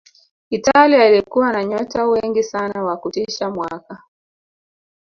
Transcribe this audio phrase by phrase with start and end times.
[0.49, 4.03] italia ilikuwa na nyota wengi sana wa kutisha mwaka